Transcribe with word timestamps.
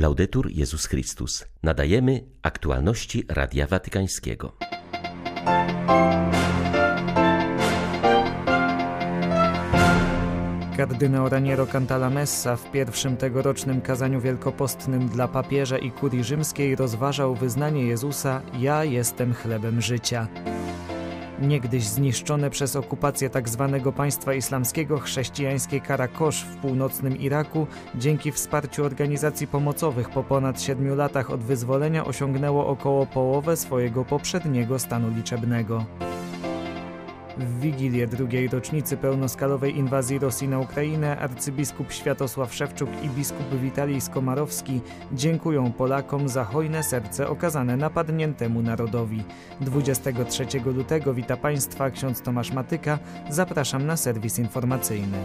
Laudetur 0.00 0.50
Jezus 0.50 0.86
Chrystus. 0.86 1.44
Nadajemy 1.62 2.24
aktualności 2.42 3.24
Radia 3.28 3.66
Watykańskiego. 3.66 4.56
Kardynał 10.76 11.28
Raniero 11.28 11.66
Cantalamessa 11.66 12.56
w 12.56 12.72
pierwszym 12.72 13.16
tegorocznym 13.16 13.80
kazaniu 13.80 14.20
wielkopostnym 14.20 15.08
dla 15.08 15.28
papieża 15.28 15.78
i 15.78 15.90
kurii 15.90 16.24
rzymskiej 16.24 16.76
rozważał 16.76 17.34
wyznanie 17.34 17.86
Jezusa 17.86 18.42
Ja 18.58 18.84
jestem 18.84 19.34
chlebem 19.34 19.80
życia. 19.80 20.28
Niegdyś 21.40 21.84
zniszczone 21.84 22.50
przez 22.50 22.76
okupację 22.76 23.30
tzw. 23.30 23.80
Tak 23.84 23.94
państwa 23.94 24.34
islamskiego 24.34 24.98
chrześcijańskie 24.98 25.80
Karakosz 25.80 26.42
w 26.42 26.56
północnym 26.56 27.18
Iraku 27.18 27.66
dzięki 27.94 28.32
wsparciu 28.32 28.84
organizacji 28.84 29.46
pomocowych 29.46 30.10
po 30.10 30.24
ponad 30.24 30.62
siedmiu 30.62 30.94
latach 30.94 31.30
od 31.30 31.40
wyzwolenia 31.40 32.04
osiągnęło 32.04 32.66
około 32.66 33.06
połowę 33.06 33.56
swojego 33.56 34.04
poprzedniego 34.04 34.78
stanu 34.78 35.10
liczebnego. 35.16 35.84
W 37.40 37.60
Wigilię 37.60 38.06
drugiej 38.06 38.48
rocznicy 38.48 38.96
pełnoskalowej 38.96 39.76
inwazji 39.76 40.18
Rosji 40.18 40.48
na 40.48 40.58
Ukrainę 40.58 41.18
arcybiskup 41.18 41.92
Światosław 41.92 42.54
Szewczuk 42.54 42.90
i 43.02 43.08
biskup 43.08 43.60
Witalij 43.62 44.00
Skomarowski 44.00 44.80
dziękują 45.12 45.72
Polakom 45.72 46.28
za 46.28 46.44
hojne 46.44 46.82
serce 46.82 47.28
okazane 47.28 47.76
napadniętemu 47.76 48.62
narodowi. 48.62 49.24
23 49.60 50.46
lutego 50.64 51.14
wita 51.14 51.36
Państwa 51.36 51.90
ksiądz 51.90 52.22
Tomasz 52.22 52.52
Matyka. 52.52 52.98
Zapraszam 53.30 53.86
na 53.86 53.96
serwis 53.96 54.38
informacyjny. 54.38 55.18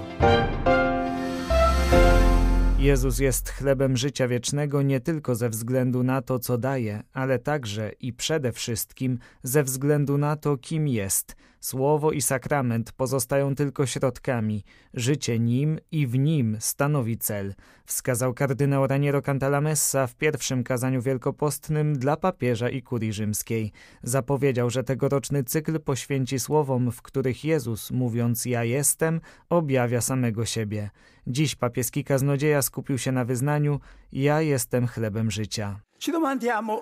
Jezus 2.79 3.19
jest 3.19 3.49
chlebem 3.49 3.97
życia 3.97 4.27
wiecznego 4.27 4.81
nie 4.81 4.99
tylko 4.99 5.35
ze 5.35 5.49
względu 5.49 6.03
na 6.03 6.21
to, 6.21 6.39
co 6.39 6.57
daje, 6.57 7.03
ale 7.13 7.39
także 7.39 7.91
i 7.99 8.13
przede 8.13 8.51
wszystkim 8.51 9.19
ze 9.43 9.63
względu 9.63 10.17
na 10.17 10.35
to, 10.35 10.57
kim 10.57 10.87
jest– 10.87 11.35
Słowo 11.65 12.11
i 12.11 12.21
sakrament 12.21 12.91
pozostają 12.91 13.55
tylko 13.55 13.85
środkami, 13.85 14.63
życie 14.93 15.39
nim 15.39 15.79
i 15.91 16.07
w 16.07 16.17
nim 16.17 16.57
stanowi 16.59 17.17
cel, 17.17 17.53
wskazał 17.85 18.33
kardynał 18.33 18.87
Raniero 18.87 19.21
Cantalamessa 19.21 20.07
w 20.07 20.15
pierwszym 20.15 20.63
kazaniu 20.63 21.01
wielkopostnym 21.01 21.99
dla 21.99 22.17
papieża 22.17 22.69
i 22.69 22.81
kurii 22.81 23.13
rzymskiej. 23.13 23.71
Zapowiedział, 24.03 24.69
że 24.69 24.83
tegoroczny 24.83 25.43
cykl 25.43 25.79
poświęci 25.79 26.39
słowom, 26.39 26.91
w 26.91 27.01
których 27.01 27.45
Jezus, 27.45 27.91
mówiąc 27.91 28.45
ja 28.45 28.63
jestem, 28.63 29.21
objawia 29.49 30.01
samego 30.01 30.45
siebie. 30.45 30.89
Dziś 31.27 31.55
papieski 31.55 32.03
kaznodzieja 32.03 32.61
skupił 32.61 32.97
się 32.97 33.11
na 33.11 33.25
wyznaniu 33.25 33.79
ja 34.11 34.41
jestem 34.41 34.87
chlebem 34.87 35.31
życia. 35.31 35.79
Ci 35.99 36.11
domandiamo 36.11 36.81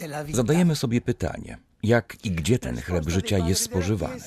E 0.00 0.32
Zadajemy 0.32 0.76
sobie 0.76 1.00
pytanie, 1.00 1.58
jak 1.82 2.24
i 2.24 2.30
gdzie 2.30 2.58
ten 2.58 2.80
chleb 2.80 3.08
życia 3.08 3.38
jest 3.38 3.62
spożywany. 3.62 4.20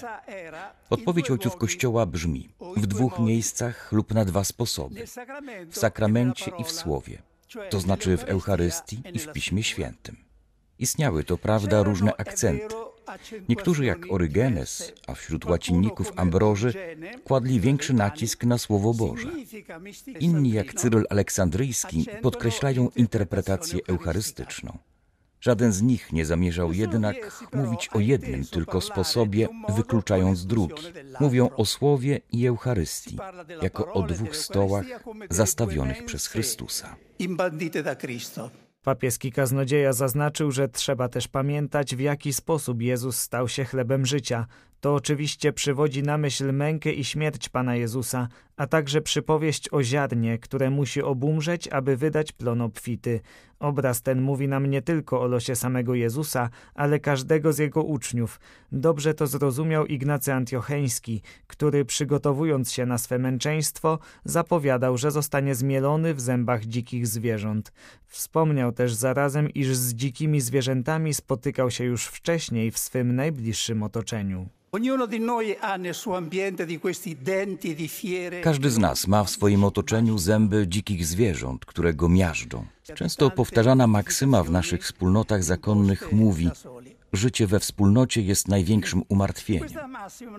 Odpowiedź 0.90 1.32
ojców 1.32 1.56
Kościoła 1.56 2.06
brzmi 2.06 2.50
w 2.78 2.88
dwóch 2.88 3.20
miejscach 3.20 3.92
lub 3.92 4.14
na 4.14 4.26
dwa 4.26 4.44
sposoby: 4.44 5.06
w 5.70 5.78
sakramencie 5.78 6.52
i 6.60 6.64
w 6.64 6.72
słowie, 6.72 7.22
to 7.70 7.80
znaczy 7.80 8.18
w 8.18 8.24
Eucharystii 8.24 9.02
i 9.14 9.20
w 9.20 9.32
Piśmie 9.32 9.64
Świętym. 9.64 10.16
Istniały 10.80 11.24
to 11.24 11.38
prawda 11.38 11.84
różne 11.84 12.16
akcenty. 12.16 12.76
Niektórzy 13.50 13.86
jak 13.86 14.00
Orygenes, 14.10 14.94
a 15.08 15.14
wśród 15.14 15.46
łacinników 15.46 16.12
Ambroży, 16.16 16.74
kładli 17.24 17.60
większy 17.60 17.94
nacisk 17.94 18.44
na 18.44 18.58
Słowo 18.58 18.94
Boże. 18.94 19.28
Inni 20.20 20.52
jak 20.52 20.74
Cyryl 20.74 21.06
Aleksandryjski 21.10 22.06
podkreślają 22.22 22.90
interpretację 22.96 23.80
eucharystyczną. 23.88 24.78
Żaden 25.42 25.74
z 25.74 25.82
nich 25.82 26.14
nie 26.14 26.26
zamierzał 26.26 26.74
jednak 26.74 27.16
mówić 27.54 27.90
o 27.94 28.00
jednym 28.00 28.46
tylko 28.46 28.82
sposobie, 28.82 29.48
wykluczając 29.70 30.46
drugi. 30.46 30.84
Mówią 31.20 31.50
o 31.50 31.66
Słowie 31.66 32.22
i 32.32 32.48
Eucharystii, 32.48 33.18
jako 33.62 33.94
o 33.94 34.04
dwóch 34.04 34.36
stołach 34.36 34.86
zastawionych 35.30 36.06
przez 36.06 36.28
Chrystusa. 36.28 36.96
Papieski 38.88 39.32
kaznodzieja 39.32 39.94
zaznaczył, 39.94 40.52
że 40.52 40.70
trzeba 40.70 41.10
też 41.10 41.28
pamiętać, 41.28 41.96
w 41.96 42.00
jaki 42.00 42.34
sposób 42.34 42.82
Jezus 42.82 43.20
stał 43.20 43.48
się 43.48 43.66
chlebem 43.66 44.06
życia. 44.06 44.48
To 44.82 44.96
oczywiście 44.96 45.54
przywodzi 45.54 46.04
na 46.04 46.18
myśl 46.18 46.54
mękę 46.54 46.92
i 46.92 47.04
śmierć 47.04 47.50
Pana 47.50 47.76
Jezusa, 47.76 48.28
a 48.58 48.68
także 48.68 49.02
przypowieść 49.02 49.74
o 49.74 49.84
ziarnie, 49.84 50.38
które 50.38 50.70
musi 50.70 51.02
obumrzeć, 51.02 51.68
aby 51.68 51.98
wydać 51.98 52.32
plon 52.32 52.62
obfity. 52.62 53.20
Obraz 53.60 54.02
ten 54.02 54.22
mówi 54.22 54.48
nam 54.48 54.66
nie 54.66 54.82
tylko 54.82 55.22
o 55.22 55.28
losie 55.28 55.56
samego 55.56 55.96
Jezusa, 55.96 56.50
ale 56.76 57.00
każdego 57.00 57.54
z 57.54 57.58
jego 57.58 57.84
uczniów. 57.84 58.40
Dobrze 58.72 59.14
to 59.14 59.28
zrozumiał 59.28 59.86
Ignacy 59.86 60.34
Antiocheński, 60.34 61.22
który 61.48 61.86
przygotowując 61.86 62.72
się 62.72 62.86
na 62.86 62.98
swe 62.98 63.20
męczeństwo, 63.20 64.00
zapowiadał, 64.26 64.98
że 64.98 65.12
zostanie 65.12 65.56
zmielony 65.56 66.14
w 66.14 66.22
zębach 66.22 66.66
dzikich 66.66 67.08
zwierząt. 67.08 67.74
Wspomniał 68.06 68.72
też 68.72 68.94
zarazem, 68.94 69.50
iż 69.50 69.76
z 69.76 69.94
dzikimi 69.94 70.42
zwierzętami 70.42 71.14
spotykał 71.14 71.72
się 71.72 71.84
już 71.84 72.06
wcześniej 72.06 72.72
w 72.72 72.80
swym 72.80 73.16
najbliższym 73.16 73.84
otoczeniu. 73.84 74.50
Każdy 78.44 78.70
z 78.70 78.78
nas 78.78 79.08
ma 79.08 79.24
w 79.24 79.30
swoim 79.30 79.64
otoczeniu 79.64 80.18
zęby 80.18 80.68
dzikich 80.68 81.06
zwierząt, 81.06 81.66
które 81.66 81.94
go 81.94 82.10
miażdżą. 82.10 82.66
Często 82.96 83.32
powtarzana 83.32 83.88
maksyma 83.88 84.44
w 84.44 84.52
naszych 84.52 84.84
wspólnotach 84.84 85.44
zakonnych 85.44 86.12
mówi: 86.12 86.50
Życie 87.14 87.48
we 87.48 87.60
wspólnocie 87.60 88.22
jest 88.22 88.48
największym 88.48 89.04
umartwieniem. 89.10 89.70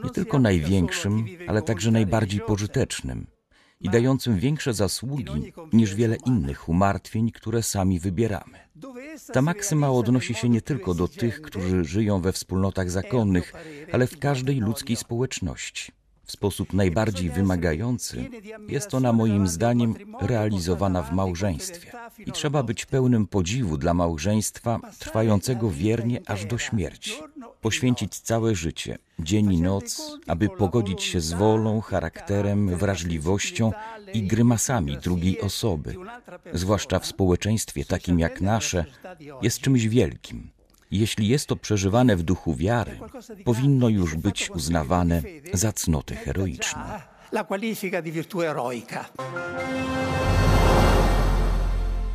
Nie 0.04 0.10
tylko 0.10 0.38
największym, 0.38 1.26
ale 1.46 1.62
także 1.62 1.90
najbardziej 1.90 2.40
pożytecznym 2.40 3.26
i 3.80 3.90
dającym 3.90 4.38
większe 4.38 4.74
zasługi 4.74 5.52
niż 5.72 5.94
wiele 5.94 6.16
innych 6.26 6.68
umartwień, 6.68 7.30
które 7.32 7.62
sami 7.62 8.00
wybieramy. 8.00 8.58
Ta 9.32 9.42
maksyma 9.42 9.90
odnosi 9.90 10.34
się 10.34 10.48
nie 10.48 10.62
tylko 10.62 10.94
do 10.94 11.08
tych, 11.08 11.42
którzy 11.42 11.84
żyją 11.84 12.20
we 12.20 12.32
wspólnotach 12.32 12.90
zakonnych, 12.90 13.52
ale 13.92 14.06
w 14.06 14.18
każdej 14.18 14.60
ludzkiej 14.60 14.96
społeczności. 14.96 15.97
W 16.28 16.32
sposób 16.32 16.72
najbardziej 16.72 17.30
wymagający 17.30 18.30
jest 18.68 18.94
ona 18.94 19.12
moim 19.12 19.48
zdaniem 19.48 19.94
realizowana 20.20 21.02
w 21.02 21.12
małżeństwie. 21.12 21.92
I 22.26 22.32
trzeba 22.32 22.62
być 22.62 22.86
pełnym 22.86 23.26
podziwu 23.26 23.76
dla 23.76 23.94
małżeństwa 23.94 24.80
trwającego 24.98 25.70
wiernie 25.70 26.20
aż 26.26 26.44
do 26.44 26.58
śmierci. 26.58 27.12
Poświęcić 27.60 28.18
całe 28.20 28.54
życie, 28.54 28.98
dzień 29.18 29.52
i 29.52 29.60
noc, 29.60 30.18
aby 30.26 30.48
pogodzić 30.48 31.02
się 31.02 31.20
z 31.20 31.32
wolą, 31.32 31.80
charakterem, 31.80 32.76
wrażliwością 32.76 33.72
i 34.12 34.22
grymasami 34.22 34.98
drugiej 34.98 35.40
osoby, 35.40 35.94
zwłaszcza 36.52 36.98
w 36.98 37.06
społeczeństwie 37.06 37.84
takim 37.84 38.18
jak 38.18 38.40
nasze, 38.40 38.84
jest 39.42 39.60
czymś 39.60 39.88
wielkim. 39.88 40.57
Jeśli 40.90 41.28
jest 41.28 41.46
to 41.46 41.56
przeżywane 41.56 42.16
w 42.16 42.22
duchu 42.22 42.54
wiary, 42.54 42.98
powinno 43.44 43.88
już 43.88 44.14
być 44.14 44.50
uznawane 44.50 45.22
za 45.52 45.72
cnotę 45.72 46.14
heroiczną. 46.14 46.80
La 47.32 47.44
qualifica 47.44 48.02
di 48.02 48.12
virtù 48.12 48.42
eroica. 48.42 49.04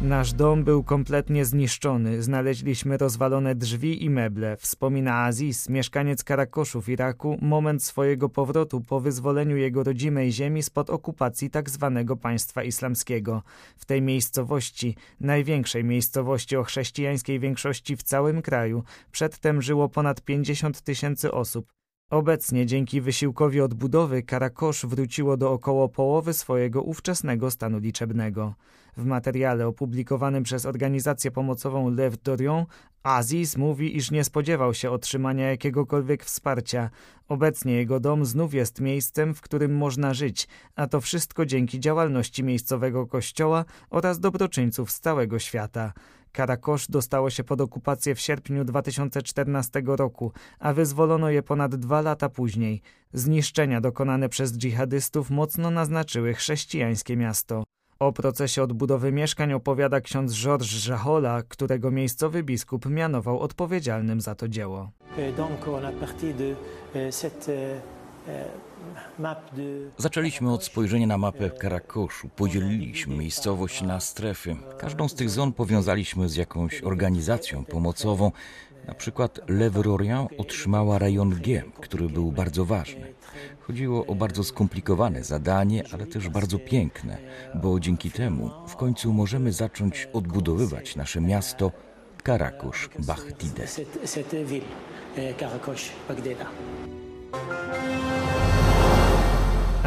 Nasz 0.04 0.34
dom 0.34 0.64
był 0.64 0.84
kompletnie 0.84 1.46
zniszczony. 1.46 2.24
Znaleźliśmy 2.24 2.98
rozwalone 2.98 3.56
drzwi 3.56 4.04
i 4.04 4.10
meble. 4.10 4.58
Wspomina 4.58 5.24
Aziz, 5.24 5.70
mieszkaniec 5.70 6.24
Karakoszu 6.24 6.82
w 6.82 6.90
Iraku, 6.90 7.38
moment 7.42 7.84
swojego 7.84 8.30
powrotu 8.30 8.82
po 8.82 9.00
wyzwoleniu 9.00 9.58
jego 9.58 9.84
rodzimej 9.84 10.32
ziemi 10.32 10.64
spod 10.64 10.90
okupacji 10.90 11.50
tzw. 11.50 12.04
Tak 12.08 12.20
państwa 12.20 12.64
islamskiego. 12.64 13.44
W 13.78 13.86
tej 13.86 14.02
miejscowości, 14.02 14.96
największej 15.20 15.84
miejscowości 15.84 16.58
o 16.58 16.64
chrześcijańskiej 16.64 17.40
większości 17.40 17.96
w 17.96 18.04
całym 18.04 18.42
kraju, 18.42 18.84
przedtem 19.12 19.62
żyło 19.62 19.90
ponad 19.90 20.22
50 20.22 20.82
tysięcy 20.82 21.32
osób. 21.32 21.83
Obecnie 22.14 22.66
dzięki 22.66 23.02
wysiłkowi 23.02 23.62
odbudowy 23.62 24.24
Karakosz 24.24 24.86
wróciło 24.86 25.38
do 25.38 25.52
około 25.52 25.90
połowy 25.90 26.34
swojego 26.34 26.82
ówczesnego 26.82 27.52
stanu 27.52 27.80
liczebnego. 27.80 28.54
W 28.98 29.06
materiale 29.06 29.68
opublikowanym 29.68 30.44
przez 30.44 30.66
organizację 30.66 31.32
pomocową 31.32 31.90
Lev 31.90 32.18
Dorion 32.24 32.66
Aziz 33.04 33.58
mówi, 33.58 33.98
iż 33.98 34.12
nie 34.12 34.24
spodziewał 34.24 34.74
się 34.74 34.92
otrzymania 34.92 35.50
jakiegokolwiek 35.50 36.24
wsparcia. 36.24 36.90
Obecnie 37.28 37.74
jego 37.74 38.00
dom 38.00 38.26
znów 38.26 38.54
jest 38.54 38.82
miejscem, 38.82 39.34
w 39.34 39.42
którym 39.42 39.76
można 39.76 40.14
żyć, 40.14 40.48
a 40.76 40.88
to 40.88 41.02
wszystko 41.02 41.46
dzięki 41.46 41.80
działalności 41.80 42.44
miejscowego 42.44 43.08
kościoła 43.08 43.66
oraz 43.90 44.20
dobroczyńców 44.20 44.92
z 44.92 45.00
całego 45.00 45.40
świata. 45.40 45.94
Karakosz 46.34 46.88
dostało 46.88 47.30
się 47.30 47.44
pod 47.44 47.62
okupację 47.62 48.16
w 48.16 48.20
sierpniu 48.20 48.66
2014 48.66 49.82
roku, 49.86 50.32
a 50.60 50.74
wyzwolono 50.74 51.30
je 51.30 51.44
ponad 51.44 51.76
dwa 51.76 52.02
lata 52.02 52.30
później. 52.30 52.82
Zniszczenia 53.14 53.82
dokonane 53.82 54.30
przez 54.30 54.58
dżihadystów 54.58 55.30
mocno 55.30 55.72
naznaczyły 55.72 56.34
chrześcijańskie 56.34 57.18
miasto. 57.18 57.64
O 58.00 58.14
procesie 58.14 58.64
odbudowy 58.64 59.12
mieszkań 59.12 59.54
opowiada 59.54 60.02
ksiądz 60.02 60.34
Georges 60.44 60.88
Jahola, 60.88 61.42
którego 61.48 61.92
miejscowy 61.92 62.44
biskup 62.44 62.86
mianował 62.86 63.40
odpowiedzialnym 63.40 64.22
za 64.22 64.36
to 64.36 64.48
dzieło. 64.48 64.92
Zaczęliśmy 69.98 70.54
od 70.54 70.64
spojrzenia 70.64 71.08
na 71.08 71.18
mapę 71.18 71.50
Karakoszu. 71.50 72.30
Podzieliliśmy 72.30 73.16
miejscowość 73.16 73.82
na 73.82 74.00
strefy. 74.00 74.56
Każdą 74.78 75.08
z 75.08 75.14
tych 75.14 75.30
zon 75.30 75.54
powiązaliśmy 75.54 76.30
z 76.30 76.36
jakąś 76.36 76.84
organizacją 76.84 77.66
pomocową. 77.66 78.32
Na 78.88 78.94
przykład 78.94 79.40
Levrorient 79.48 80.30
otrzymała 80.38 81.00
rejon 81.00 81.30
G, 81.30 81.64
który 81.82 82.10
był 82.10 82.32
bardzo 82.32 82.66
ważny. 82.66 83.14
Chodziło 83.60 84.06
o 84.06 84.16
bardzo 84.16 84.44
skomplikowane 84.44 85.24
zadanie, 85.24 85.84
ale 85.94 86.06
też 86.06 86.30
bardzo 86.30 86.60
piękne, 86.60 87.18
bo 87.56 87.80
dzięki 87.80 88.12
temu 88.12 88.52
w 88.68 88.76
końcu 88.76 89.14
możemy 89.14 89.52
zacząć 89.52 90.08
odbudowywać 90.14 90.96
nasze 90.96 91.22
miasto 91.22 91.72
Karakosz 92.24 92.90
Bachtide. 93.00 93.68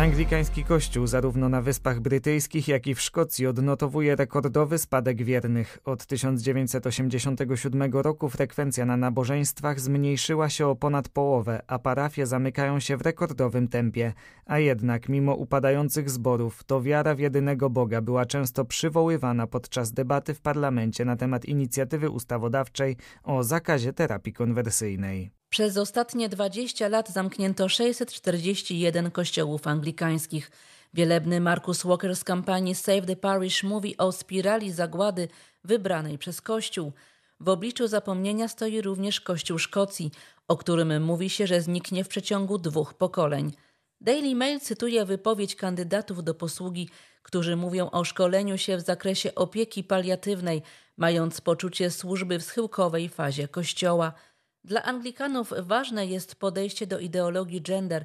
Anglikański 0.06 0.64
kościół 0.64 1.06
zarówno 1.06 1.48
na 1.48 1.62
Wyspach 1.62 2.00
Brytyjskich, 2.00 2.68
jak 2.68 2.86
i 2.86 2.94
w 2.94 3.00
Szkocji 3.00 3.46
odnotowuje 3.46 4.16
rekordowy 4.16 4.78
spadek 4.78 5.22
wiernych. 5.22 5.78
Od 5.84 6.06
1987 6.06 7.92
roku 7.92 8.28
frekwencja 8.28 8.84
na 8.84 8.96
nabożeństwach 8.96 9.80
zmniejszyła 9.80 10.48
się 10.48 10.66
o 10.66 10.76
ponad 10.76 11.08
połowę, 11.08 11.62
a 11.66 11.78
parafie 11.78 12.26
zamykają 12.26 12.80
się 12.80 12.96
w 12.96 13.02
rekordowym 13.02 13.68
tempie. 13.68 14.12
A 14.44 14.58
jednak, 14.58 15.08
mimo 15.08 15.34
upadających 15.34 16.10
zborów, 16.10 16.64
to 16.64 16.82
wiara 16.82 17.14
w 17.14 17.18
jedynego 17.18 17.70
Boga 17.70 18.00
była 18.00 18.26
często 18.26 18.64
przywoływana 18.64 19.46
podczas 19.46 19.92
debaty 19.92 20.34
w 20.34 20.40
parlamencie 20.40 21.04
na 21.04 21.16
temat 21.16 21.44
inicjatywy 21.44 22.10
ustawodawczej 22.10 22.96
o 23.22 23.44
zakazie 23.44 23.92
terapii 23.92 24.32
konwersyjnej. 24.32 25.30
Przez 25.50 25.76
ostatnie 25.76 26.28
20 26.28 26.88
lat 26.88 27.08
zamknięto 27.08 27.68
641 27.68 29.10
kościołów 29.10 29.66
anglikańskich. 29.66 30.50
Wielebny 30.94 31.40
Marcus 31.40 31.84
Walker 31.84 32.16
z 32.16 32.24
kampanii 32.24 32.74
Save 32.74 33.06
the 33.06 33.16
Parish 33.16 33.62
mówi 33.62 33.96
o 33.96 34.12
spirali 34.12 34.72
zagłady 34.72 35.28
wybranej 35.64 36.18
przez 36.18 36.40
Kościół. 36.40 36.92
W 37.40 37.48
obliczu 37.48 37.88
zapomnienia 37.88 38.48
stoi 38.48 38.80
również 38.80 39.20
Kościół 39.20 39.58
Szkocji, 39.58 40.10
o 40.48 40.56
którym 40.56 41.02
mówi 41.02 41.30
się, 41.30 41.46
że 41.46 41.60
zniknie 41.60 42.04
w 42.04 42.08
przeciągu 42.08 42.58
dwóch 42.58 42.94
pokoleń. 42.94 43.52
Daily 44.00 44.34
Mail 44.34 44.60
cytuje 44.60 45.04
wypowiedź 45.04 45.56
kandydatów 45.56 46.24
do 46.24 46.34
posługi, 46.34 46.88
którzy 47.22 47.56
mówią 47.56 47.90
o 47.90 48.04
szkoleniu 48.04 48.58
się 48.58 48.76
w 48.76 48.80
zakresie 48.80 49.34
opieki 49.34 49.84
paliatywnej, 49.84 50.62
mając 50.96 51.40
poczucie 51.40 51.90
służby 51.90 52.38
w 52.38 52.44
schyłkowej 52.44 53.08
fazie 53.08 53.48
Kościoła– 53.48 54.12
dla 54.66 54.82
Anglikanów 54.82 55.52
ważne 55.58 56.06
jest 56.06 56.34
podejście 56.34 56.86
do 56.86 56.98
ideologii 56.98 57.62
gender. 57.62 58.04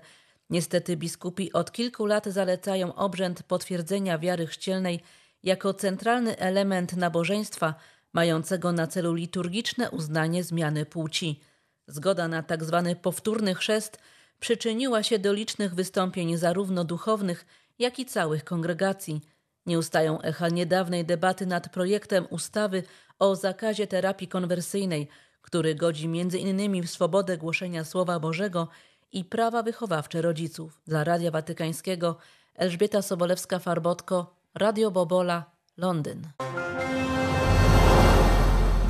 Niestety 0.50 0.98
biskupi 0.98 1.54
od 1.54 1.72
kilku 1.72 2.06
lat 2.06 2.26
zalecają 2.26 2.96
obrzęd 2.96 3.44
potwierdzenia 3.44 4.18
wiary 4.18 4.48
chrzcielnej 4.48 5.04
jako 5.44 5.74
centralny 5.74 6.38
element 6.38 6.98
nabożeństwa 6.98 7.74
mającego 8.14 8.72
na 8.72 8.88
celu 8.88 9.14
liturgiczne 9.14 9.92
uznanie 9.92 10.44
zmiany 10.44 10.86
płci. 10.86 11.40
Zgoda 11.88 12.28
na 12.28 12.44
tzw. 12.44 12.84
Tak 12.88 13.02
powtórny 13.02 13.56
chrzest 13.56 14.00
przyczyniła 14.40 15.04
się 15.04 15.20
do 15.20 15.34
licznych 15.34 15.76
wystąpień 15.76 16.38
zarówno 16.38 16.84
duchownych, 16.84 17.46
jak 17.80 18.00
i 18.00 18.06
całych 18.06 18.44
kongregacji. 18.44 19.22
Nie 19.66 19.80
ustają 19.80 20.22
echa 20.22 20.50
niedawnej 20.50 21.06
debaty 21.06 21.46
nad 21.46 21.70
projektem 21.70 22.28
ustawy 22.30 22.84
o 23.20 23.36
zakazie 23.36 23.88
terapii 23.88 24.28
konwersyjnej– 24.28 25.08
który 25.42 25.76
godzi 25.76 26.06
m.in. 26.06 26.84
w 26.84 26.90
swobodę 26.90 27.38
głoszenia 27.38 27.84
Słowa 27.84 28.20
Bożego 28.20 28.68
i 29.12 29.26
prawa 29.26 29.64
wychowawcze 29.64 30.22
rodziców. 30.22 30.82
Dla 30.88 31.04
Radia 31.04 31.32
Watykańskiego 31.32 32.18
Elżbieta 32.56 33.00
Sobolewska-Farbotko, 33.00 34.26
Radio 34.56 34.92
Bobola, 34.92 35.46
Londyn. 35.78 36.28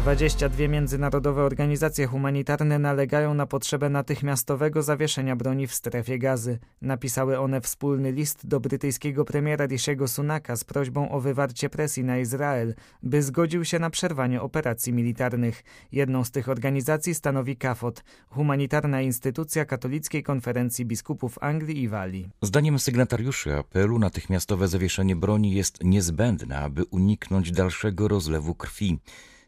22 0.01 0.67
międzynarodowe 0.67 1.43
organizacje 1.43 2.07
humanitarne 2.07 2.79
nalegają 2.79 3.33
na 3.33 3.45
potrzebę 3.45 3.89
natychmiastowego 3.89 4.83
zawieszenia 4.83 5.35
broni 5.35 5.67
w 5.67 5.73
strefie 5.73 6.19
gazy. 6.19 6.59
Napisały 6.81 7.39
one 7.39 7.61
wspólny 7.61 8.11
list 8.11 8.47
do 8.47 8.59
brytyjskiego 8.59 9.25
premiera 9.25 9.65
Rishiego 9.65 10.07
Sunaka 10.07 10.55
z 10.55 10.63
prośbą 10.63 11.11
o 11.11 11.19
wywarcie 11.19 11.69
presji 11.69 12.03
na 12.03 12.17
Izrael, 12.17 12.75
by 13.03 13.23
zgodził 13.23 13.65
się 13.65 13.79
na 13.79 13.89
przerwanie 13.89 14.41
operacji 14.41 14.93
militarnych. 14.93 15.63
Jedną 15.91 16.23
z 16.23 16.31
tych 16.31 16.49
organizacji 16.49 17.15
stanowi 17.15 17.57
CAFOT, 17.57 18.03
humanitarna 18.29 19.01
instytucja 19.01 19.65
Katolickiej 19.65 20.23
Konferencji 20.23 20.85
Biskupów 20.85 21.37
Anglii 21.41 21.81
i 21.81 21.87
Walii. 21.87 22.29
Zdaniem 22.41 22.79
sygnatariuszy 22.79 23.55
apelu 23.55 23.99
natychmiastowe 23.99 24.67
zawieszenie 24.67 25.15
broni 25.15 25.53
jest 25.53 25.83
niezbędne, 25.83 26.59
aby 26.59 26.83
uniknąć 26.83 27.51
dalszego 27.51 28.07
rozlewu 28.07 28.55
krwi. 28.55 28.99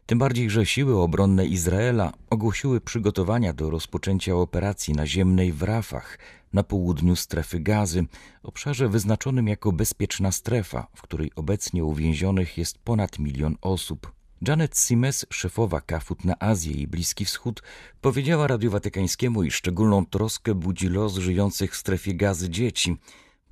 Tym 0.06 0.18
bardziej, 0.18 0.50
że 0.50 0.66
siły 0.66 0.98
obronne 0.98 1.46
Izraela 1.46 2.12
ogłosiły 2.30 2.80
przygotowania 2.80 3.52
do 3.52 3.70
rozpoczęcia 3.70 4.36
operacji 4.36 4.94
naziemnej 4.94 5.52
w 5.52 5.62
Rafach, 5.62 6.18
na 6.52 6.62
południu 6.62 7.16
strefy 7.16 7.60
gazy, 7.60 8.06
obszarze 8.42 8.88
wyznaczonym 8.88 9.48
jako 9.48 9.72
bezpieczna 9.72 10.32
strefa, 10.32 10.86
w 10.94 11.02
której 11.02 11.30
obecnie 11.36 11.84
uwięzionych 11.84 12.58
jest 12.58 12.78
ponad 12.78 13.18
milion 13.18 13.56
osób. 13.60 14.12
Janet 14.48 14.78
Simes, 14.78 15.26
szefowa 15.30 15.80
Kafut 15.80 16.24
na 16.24 16.38
Azję 16.38 16.72
i 16.72 16.86
Bliski 16.86 17.24
Wschód, 17.24 17.62
powiedziała 18.00 18.46
Radiu 18.46 18.70
Watykańskiemu, 18.70 19.42
iż 19.42 19.54
szczególną 19.54 20.06
troskę 20.06 20.54
budzi 20.54 20.88
los 20.88 21.14
żyjących 21.14 21.72
w 21.72 21.76
strefie 21.76 22.14
gazy 22.14 22.50
dzieci– 22.50 22.96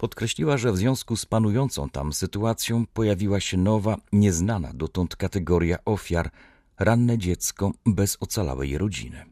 Podkreśliła, 0.03 0.57
że 0.57 0.73
w 0.73 0.77
związku 0.77 1.17
z 1.17 1.27
panującą 1.27 1.89
tam 1.89 2.13
sytuacją 2.13 2.85
pojawiła 2.87 3.41
się 3.41 3.57
nowa, 3.57 3.97
nieznana 4.13 4.71
dotąd 4.75 5.17
kategoria 5.17 5.79
ofiar 5.85 6.31
ranne 6.79 7.19
dziecko 7.19 7.73
bez 7.87 8.17
ocalałej 8.21 8.79
rodziny. 8.79 9.25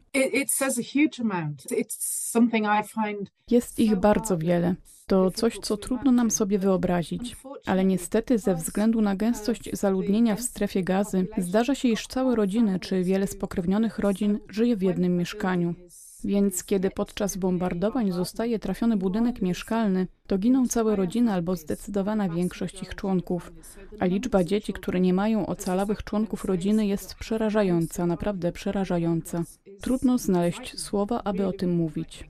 Jest 3.49 3.79
ich 3.79 3.95
bardzo 3.95 4.37
wiele. 4.37 4.75
To 5.07 5.31
coś, 5.31 5.57
co 5.57 5.77
trudno 5.77 6.11
nam 6.11 6.31
sobie 6.31 6.59
wyobrazić. 6.59 7.35
Ale 7.65 7.85
niestety, 7.85 8.37
ze 8.37 8.55
względu 8.55 9.01
na 9.01 9.15
gęstość 9.15 9.69
zaludnienia 9.73 10.35
w 10.35 10.41
strefie 10.41 10.83
gazy, 10.83 11.27
zdarza 11.37 11.75
się, 11.75 11.87
iż 11.87 12.07
całe 12.07 12.35
rodziny 12.35 12.79
czy 12.79 13.03
wiele 13.03 13.27
spokrewnionych 13.27 13.99
rodzin 13.99 14.39
żyje 14.49 14.75
w 14.77 14.81
jednym 14.81 15.17
mieszkaniu. 15.17 15.75
Więc 16.23 16.63
kiedy 16.63 16.91
podczas 16.91 17.37
bombardowań 17.37 18.11
zostaje 18.11 18.59
trafiony 18.59 18.97
budynek 18.97 19.41
mieszkalny, 19.41 20.07
to 20.27 20.37
giną 20.37 20.67
całe 20.67 20.95
rodziny 20.95 21.33
albo 21.33 21.55
zdecydowana 21.55 22.29
większość 22.29 22.83
ich 22.83 22.95
członków. 22.95 23.51
A 23.99 24.05
liczba 24.05 24.43
dzieci, 24.43 24.73
które 24.73 24.99
nie 24.99 25.13
mają 25.13 25.45
ocalałych 25.45 26.03
członków 26.03 26.45
rodziny 26.45 26.87
jest 26.87 27.15
przerażająca, 27.15 28.05
naprawdę 28.05 28.51
przerażająca. 28.51 29.43
Trudno 29.81 30.17
znaleźć 30.17 30.79
słowa, 30.79 31.21
aby 31.23 31.47
o 31.47 31.53
tym 31.53 31.75
mówić. 31.75 32.27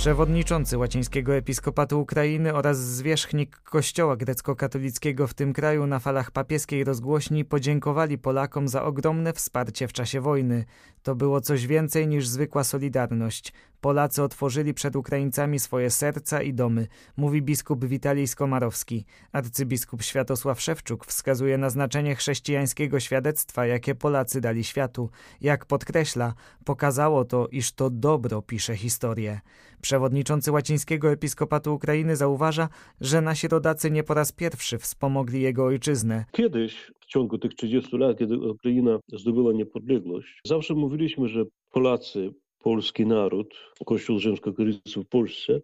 Przewodniczący 0.00 0.78
łacińskiego 0.78 1.34
episkopatu 1.34 2.00
Ukrainy 2.00 2.54
oraz 2.54 2.78
zwierzchnik 2.78 3.56
kościoła 3.56 4.16
grecko-katolickiego 4.16 5.26
w 5.26 5.34
tym 5.34 5.52
kraju 5.52 5.86
na 5.86 5.98
falach 5.98 6.30
papieskiej 6.30 6.84
rozgłośni 6.84 7.44
podziękowali 7.44 8.18
Polakom 8.18 8.68
za 8.68 8.84
ogromne 8.84 9.32
wsparcie 9.32 9.88
w 9.88 9.92
czasie 9.92 10.20
wojny. 10.20 10.64
To 11.02 11.14
było 11.14 11.40
coś 11.40 11.66
więcej 11.66 12.08
niż 12.08 12.28
zwykła 12.28 12.64
solidarność. 12.64 13.52
Polacy 13.80 14.22
otworzyli 14.22 14.74
przed 14.74 14.96
Ukraińcami 14.96 15.58
swoje 15.58 15.90
serca 15.90 16.42
i 16.42 16.54
domy, 16.54 16.86
mówi 17.16 17.42
biskup 17.42 17.84
Witalij 17.84 18.26
Skomarowski. 18.26 19.04
Arcybiskup 19.32 20.02
Światosław 20.02 20.60
Szewczuk 20.60 21.06
wskazuje 21.06 21.58
na 21.58 21.70
znaczenie 21.70 22.14
chrześcijańskiego 22.14 23.00
świadectwa, 23.00 23.66
jakie 23.66 23.94
Polacy 23.94 24.40
dali 24.40 24.64
światu. 24.64 25.10
Jak 25.40 25.66
podkreśla, 25.66 26.34
pokazało 26.64 27.24
to, 27.24 27.48
iż 27.48 27.72
to 27.72 27.90
dobro 27.90 28.42
pisze 28.42 28.76
historię. 28.76 29.40
Przewodniczący 29.82 30.52
łacińskiego 30.52 31.10
episkopatu 31.10 31.74
Ukrainy 31.74 32.16
zauważa, 32.16 32.68
że 33.00 33.20
nasi 33.20 33.48
rodacy 33.48 33.90
nie 33.90 34.04
po 34.04 34.14
raz 34.14 34.32
pierwszy 34.32 34.78
wspomogli 34.78 35.42
jego 35.42 35.64
ojczyznę. 35.64 36.24
Kiedyś 36.32 36.92
w 37.00 37.06
ciągu 37.06 37.38
tych 37.38 37.54
30 37.54 37.96
lat, 37.96 38.18
kiedy 38.18 38.38
Ukraina 38.38 38.98
zdobyła 39.12 39.52
niepodległość, 39.52 40.40
zawsze 40.44 40.74
mówiliśmy, 40.74 41.28
że 41.28 41.44
Polacy 41.70 42.30
polski 42.62 43.06
naród, 43.06 43.54
Kościół 43.86 44.18
rzymskokatolicki 44.18 45.00
w 45.00 45.08
Polsce, 45.08 45.60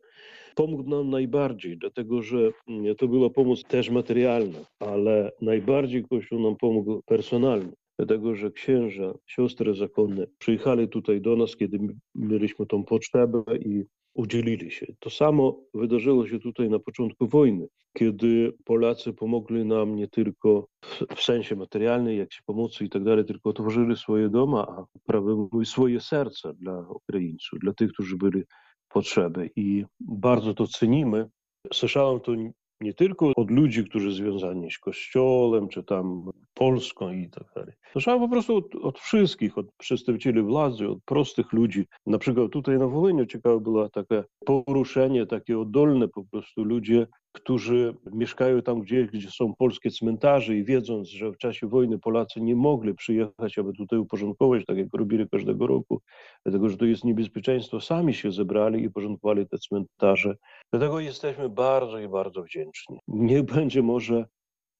pomógł 0.55 0.91
nam 0.91 1.11
najbardziej, 1.11 1.79
dlatego 1.79 2.23
że 2.23 2.51
to 2.99 3.09
była 3.09 3.31
pomoc 3.31 3.63
też 3.63 3.91
materialna, 3.91 4.59
ale 4.81 5.33
najbardziej 5.41 6.05
Kościół 6.05 6.41
nam 6.41 6.57
pomógł 6.57 7.03
personalnie 7.07 7.73
dlatego 7.99 8.35
że 8.35 8.51
księża, 8.51 9.15
siostry 9.27 9.75
zakonne 9.75 10.27
przyjechali 10.39 10.89
tutaj 10.89 11.21
do 11.21 11.37
nas, 11.37 11.57
kiedy 11.57 11.79
mieliśmy 12.15 12.67
tą 12.67 12.85
potrzebę 12.85 13.43
i 13.61 13.85
udzielili 14.17 14.71
się. 14.71 14.87
To 15.01 15.11
samo 15.11 15.61
wydarzyło 15.75 16.27
się 16.29 16.39
tutaj 16.39 16.71
na 16.71 16.79
początku 16.79 17.27
wojny, 17.27 17.69
kiedy 17.97 18.53
Polacy 18.65 19.13
pomogli 19.13 19.65
nam 19.65 19.97
nie 19.97 20.09
tylko 20.09 20.69
w, 21.17 21.23
sensie 21.23 21.57
materialnym, 21.57 22.17
jak 22.17 22.33
się 22.33 22.41
pomocy 22.47 22.85
i 22.85 22.89
tak 22.89 23.05
dalej, 23.05 23.25
tylko 23.25 23.51
otworzyli 23.51 23.97
swoje 23.97 24.29
doma, 24.29 24.67
a 24.69 24.85
prawie 25.07 25.49
swoje 25.65 26.01
serca 26.01 26.53
dla 26.53 26.89
Ukraińców, 26.89 27.59
dla 27.59 27.73
tych, 27.73 27.93
którzy 27.93 28.17
byli 28.17 28.43
potrzeby. 28.89 29.51
I 29.57 29.85
bardzo 30.01 30.55
to 30.55 30.67
cenimy. 30.67 31.29
Słyszałem 31.73 32.21
to 32.21 32.33
nie 32.81 32.95
tylko 32.95 33.33
od 33.37 33.51
ludzi, 33.51 33.85
którzy 33.85 34.13
związani 34.13 34.71
z 34.71 34.79
Kościołem, 34.79 35.69
czy 35.69 35.85
tam 35.85 36.31
Polską 36.55 37.13
i 37.13 37.31
tak 37.31 37.45
dalej. 37.55 37.73
Słyszałem 37.93 38.21
po 38.21 38.29
prostu 38.29 38.57
od, 38.57 38.75
od, 38.75 38.99
wszystkich, 38.99 39.59
od 39.59 39.73
przedstawicieli 39.73 40.43
władzy, 40.43 40.89
od 40.89 40.99
prostych 41.05 41.53
ludzi. 41.53 41.87
Na 42.07 42.19
przykład 42.19 42.51
tutaj 42.51 42.79
na 42.79 42.87
Wołyniu 42.87 43.27
ciekawe 43.27 43.61
było 43.61 43.89
takie 43.89 44.25
poruszenie, 44.47 45.27
takie 45.27 45.59
oddolne 45.59 46.09
po 46.09 46.25
prostu 46.25 46.65
ludzie, 46.65 47.07
którzy 47.37 47.95
mieszkają 48.13 48.63
tam 48.63 48.81
gdzie, 48.81 49.07
gdzie 49.07 49.31
są 49.31 49.55
polskie 49.55 49.91
cmentarze 49.91 50.57
i 50.57 50.65
wiedząc, 50.65 51.09
że 51.09 51.31
w 51.31 51.39
czasie 51.39 51.67
wojny 51.69 51.99
Polacy 51.99 52.41
nie 52.41 52.57
mogli 52.57 52.95
przyjechać, 52.95 53.59
aby 53.59 53.73
tutaj 53.73 53.99
uporządkować, 53.99 54.65
tak 54.67 54.77
jak 54.77 54.89
robili 54.95 55.29
każdego 55.29 55.67
roku, 55.67 56.01
dlatego 56.45 56.69
że 56.69 56.77
to 56.77 56.85
jest 56.85 57.05
niebezpieczeństwo, 57.05 57.81
sami 57.81 58.15
się 58.15 58.33
zebrali 58.33 58.85
i 58.85 58.91
porządkowali 58.91 59.49
te 59.49 59.59
cmentarze. 59.59 60.37
Dlatego 60.73 61.01
jesteśmy 61.01 61.49
bardzo 61.49 61.99
i 61.99 62.09
bardzo 62.09 62.43
wdzięczni. 62.43 62.99
Niech 63.09 63.43
będzie 63.43 63.83
może 63.83 64.25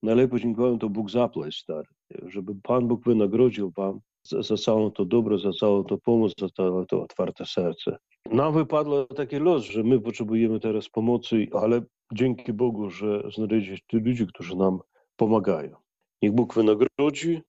najlepiej 0.03 0.29
podziękowałem 0.29 0.79
to 0.79 0.89
Bóg 0.89 1.09
zapłać, 1.09 1.55
stary, 1.55 1.87
żeby 2.25 2.55
Pan 2.63 2.87
Bóg 2.87 3.03
wynagrodził 3.05 3.71
Wam 3.77 3.99
za, 4.29 4.57
całą 4.57 4.91
to 4.91 5.05
dobro, 5.05 5.37
za 5.37 5.51
całą 5.51 5.83
to 5.83 5.97
pomoc, 5.97 6.33
za 6.39 6.49
to 6.89 7.01
otwarte 7.03 7.45
serce. 7.45 7.97
Nam 8.31 8.53
wypadło 8.53 9.05
taki 9.05 9.35
los, 9.35 9.63
że 9.63 9.83
my 9.83 10.01
potrzebujemy 10.01 10.59
teraz 10.59 10.89
pomocy, 10.89 11.47
ale 11.53 11.81
dzięki 12.13 12.53
Bogu, 12.53 12.89
że 12.89 13.23
znaleźliście 13.35 13.97
ludzi, 13.97 14.27
którzy 14.27 14.55
nam 14.55 14.79
pomagają. 15.15 15.75
Niech 16.21 16.31
Bóg 16.31 16.53
wynagrodzi 16.53 17.41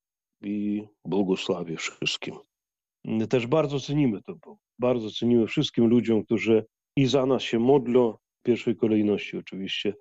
i 0.43 0.85
błogosławi 1.05 1.77
wszystkim. 1.77 2.35
Też 3.29 3.47
bardzo 3.47 3.81
cenimy 3.81 4.23
to, 4.23 4.57
bardzo 4.79 5.11
cenimy 5.11 5.47
wszystkim 5.47 5.87
ludziom, 5.87 6.25
którzy 6.25 6.67
i 6.97 7.07
za 7.07 7.27
nas 7.27 7.43
się 7.43 7.59
modlą, 7.59 8.13
w 8.13 8.43
pierwszej 8.43 8.77
kolejności 8.77 9.37
oczywiście, 9.37 9.95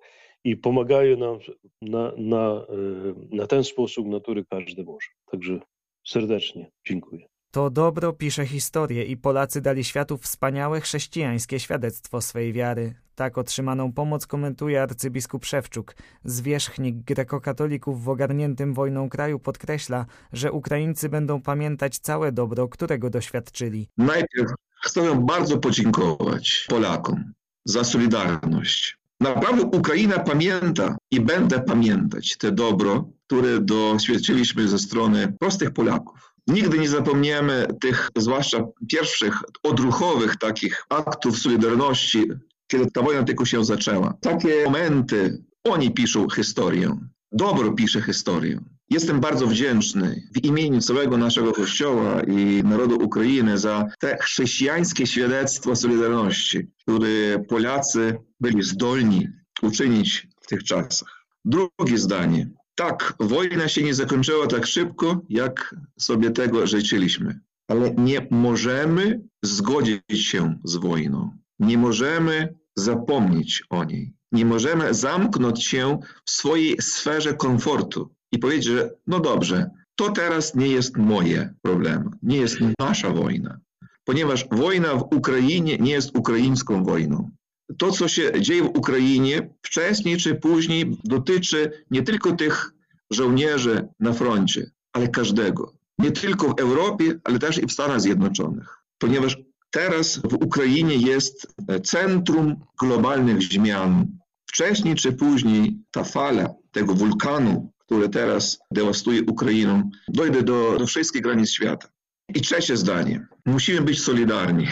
i 0.44 0.56
pomagają 0.56 1.16
nam 1.16 1.38
na, 1.82 2.12
na, 2.16 2.66
e, 2.68 3.36
na 3.36 3.46
ten 3.46 3.64
sposób, 3.64 4.06
na 4.06 4.20
który 4.20 4.44
każdy 4.44 4.84
może. 4.84 5.08
Także 5.30 5.60
serdecznie 6.08 6.70
dziękuję. 6.86 7.26
To 7.50 7.70
dobro 7.70 8.12
pisze 8.12 8.46
historię 8.46 9.04
i 9.04 9.16
Polacy 9.16 9.60
dali 9.60 9.84
światu 9.84 10.18
wspaniałe 10.18 10.80
chrześcijańskie 10.80 11.60
świadectwo 11.60 12.20
swej 12.20 12.52
wiary. 12.52 12.94
Tak 13.14 13.38
otrzymaną 13.38 13.92
pomoc 13.92 14.26
komentuje 14.26 14.82
arcybiskup 14.82 15.44
Szewczuk. 15.44 15.94
Zwierzchnik 16.24 16.96
grekokatolików 16.96 18.04
w 18.04 18.08
ogarniętym 18.08 18.74
wojną 18.74 19.08
kraju 19.08 19.38
podkreśla, 19.38 20.06
że 20.32 20.52
Ukraińcy 20.52 21.08
będą 21.08 21.42
pamiętać 21.42 21.98
całe 21.98 22.32
dobro, 22.32 22.68
którego 22.68 23.10
doświadczyli. 23.10 23.88
Najpierw 23.96 24.52
chcę 24.84 25.24
bardzo 25.26 25.58
podziękować 25.58 26.66
Polakom 26.68 27.32
za 27.64 27.84
solidarność. 27.84 28.97
Naprawdę 29.20 29.62
Ukraina 29.62 30.18
pamięta 30.18 30.96
i 31.10 31.20
będę 31.20 31.60
pamiętać 31.60 32.36
te 32.36 32.52
dobro, 32.52 33.08
które 33.26 33.60
doświadczyliśmy 33.60 34.68
ze 34.68 34.78
strony 34.78 35.32
prostych 35.40 35.70
Polaków. 35.70 36.34
Nigdy 36.46 36.78
nie 36.78 36.88
zapomniemy 36.88 37.66
tych, 37.80 38.10
zwłaszcza 38.16 38.64
pierwszych 38.88 39.34
odruchowych 39.62 40.36
takich 40.36 40.84
aktów 40.88 41.38
solidarności, 41.38 42.24
kiedy 42.66 42.90
ta 42.90 43.02
wojna 43.02 43.22
tylko 43.22 43.44
się 43.44 43.64
zaczęła. 43.64 44.14
Takie 44.20 44.64
momenty, 44.64 45.42
oni 45.64 45.90
piszą 45.90 46.30
historię. 46.30 46.96
Dobro 47.32 47.72
pisze 47.72 48.02
historię. 48.02 48.60
Jestem 48.90 49.20
bardzo 49.20 49.46
wdzięczny 49.46 50.28
w 50.34 50.44
imieniu 50.44 50.80
całego 50.80 51.16
naszego 51.16 51.52
Kościoła 51.52 52.22
i 52.22 52.62
narodu 52.64 52.96
Ukrainy 52.96 53.58
za 53.58 53.86
te 53.98 54.18
chrześcijańskie 54.20 55.06
świadectwo 55.06 55.76
Solidarności, 55.76 56.70
które 56.82 57.38
Polacy 57.48 58.16
byli 58.40 58.62
zdolni 58.62 59.28
uczynić 59.62 60.28
w 60.40 60.46
tych 60.46 60.64
czasach. 60.64 61.24
Drugie 61.44 61.98
zdanie. 61.98 62.50
Tak, 62.74 63.14
wojna 63.20 63.68
się 63.68 63.82
nie 63.82 63.94
zakończyła 63.94 64.46
tak 64.46 64.66
szybko, 64.66 65.20
jak 65.28 65.74
sobie 65.98 66.30
tego 66.30 66.66
życzyliśmy, 66.66 67.40
ale 67.68 67.94
nie 67.94 68.26
możemy 68.30 69.20
zgodzić 69.42 70.02
się 70.10 70.58
z 70.64 70.76
wojną. 70.76 71.30
Nie 71.58 71.78
możemy 71.78 72.54
zapomnieć 72.76 73.62
o 73.70 73.84
niej. 73.84 74.17
Nie 74.32 74.44
możemy 74.44 74.94
zamknąć 74.94 75.64
się 75.64 75.98
w 76.24 76.30
swojej 76.30 76.76
sferze 76.80 77.34
komfortu 77.34 78.10
i 78.32 78.38
powiedzieć, 78.38 78.64
że 78.64 78.90
no 79.06 79.20
dobrze, 79.20 79.70
to 79.96 80.10
teraz 80.10 80.54
nie 80.54 80.68
jest 80.68 80.96
moje 80.96 81.54
problemy, 81.62 82.10
nie 82.22 82.36
jest 82.36 82.58
nasza 82.78 83.10
wojna, 83.10 83.58
ponieważ 84.04 84.48
wojna 84.50 84.94
w 84.94 85.02
Ukrainie 85.02 85.78
nie 85.78 85.92
jest 85.92 86.18
ukraińską 86.18 86.84
wojną. 86.84 87.30
To, 87.78 87.92
co 87.92 88.08
się 88.08 88.32
dzieje 88.40 88.62
w 88.62 88.78
Ukrainie, 88.78 89.54
wcześniej 89.62 90.16
czy 90.16 90.34
później 90.34 90.98
dotyczy 91.04 91.84
nie 91.90 92.02
tylko 92.02 92.32
tych 92.32 92.72
żołnierzy 93.10 93.88
na 94.00 94.12
froncie, 94.12 94.70
ale 94.92 95.08
każdego. 95.08 95.74
Nie 95.98 96.10
tylko 96.10 96.48
w 96.48 96.60
Europie, 96.60 97.20
ale 97.24 97.38
też 97.38 97.58
i 97.58 97.66
w 97.66 97.72
Stanach 97.72 98.00
Zjednoczonych. 98.00 98.78
Ponieważ 98.98 99.38
teraz 99.70 100.18
w 100.18 100.34
Ukrainie 100.34 100.96
jest 100.96 101.46
centrum 101.84 102.56
globalnych 102.80 103.42
zmian. 103.42 104.06
Wcześniej 104.46 104.94
czy 104.94 105.12
później 105.12 105.78
ta 105.90 106.04
fala 106.04 106.54
tego 106.72 106.94
wulkanu, 106.94 107.72
który 107.78 108.08
teraz 108.08 108.58
dewastuje 108.70 109.22
Ukrainę, 109.22 109.90
dojdzie 110.08 110.42
do, 110.42 110.78
do 110.78 110.86
wszystkich 110.86 111.22
granic 111.22 111.50
świata. 111.50 111.88
I 112.34 112.40
trzecie 112.40 112.76
zdanie. 112.76 113.26
Musimy 113.46 113.80
być 113.80 114.02
solidarni. 114.02 114.66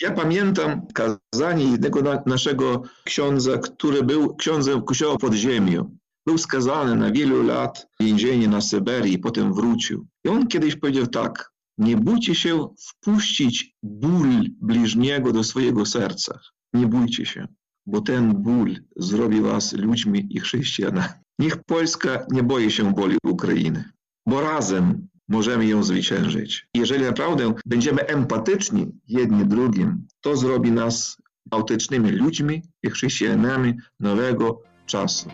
Ja 0.00 0.10
pamiętam 0.10 0.86
kazanie 0.94 1.64
jednego 1.64 2.02
na, 2.02 2.22
naszego 2.26 2.82
księdza, 3.04 3.58
który 3.58 4.02
był 4.02 4.36
księdzem 4.36 4.82
kościoła 4.82 5.18
podziemiu. 5.18 5.96
Był 6.26 6.38
skazany 6.38 6.96
na 6.96 7.12
wielu 7.12 7.42
lat 7.42 7.86
więzienia 8.00 8.48
na 8.48 8.60
Syberii, 8.60 9.18
potem 9.18 9.54
wrócił. 9.54 10.06
I 10.24 10.28
on 10.28 10.46
kiedyś 10.48 10.76
powiedział 10.76 11.06
tak, 11.06 11.52
nie 11.80 11.96
bójcie 11.96 12.34
się 12.34 12.68
wpuścić 12.88 13.76
ból 13.82 14.28
bliźniego 14.60 15.32
do 15.32 15.44
swojego 15.44 15.86
serca. 15.86 16.40
Nie 16.72 16.86
bójcie 16.86 17.26
się, 17.26 17.46
bo 17.86 18.00
ten 18.00 18.42
ból 18.42 18.76
zrobi 18.96 19.40
was 19.40 19.72
ludźmi 19.72 20.26
i 20.30 20.40
chrześcijanami. 20.40 21.08
Niech 21.38 21.64
Polska 21.64 22.26
nie 22.30 22.42
boi 22.42 22.70
się 22.70 22.94
boli 22.94 23.16
Ukrainy, 23.24 23.84
bo 24.26 24.40
razem 24.40 25.08
możemy 25.28 25.66
ją 25.66 25.82
zwyciężyć. 25.82 26.66
Jeżeli 26.74 27.04
naprawdę 27.04 27.54
będziemy 27.66 28.06
empatyczni 28.06 28.86
jedni 29.08 29.46
drugim, 29.46 30.06
to 30.20 30.36
zrobi 30.36 30.72
nas 30.72 31.16
autentycznymi 31.50 32.10
ludźmi 32.10 32.62
i 32.82 32.90
chrześcijanami 32.90 33.74
nowego 34.00 34.62
czasu. 34.86 35.28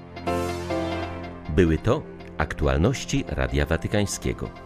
Były 1.57 1.79
to 1.79 2.03
aktualności 2.39 3.25
Radia 3.29 3.67
Watykańskiego. 3.67 4.66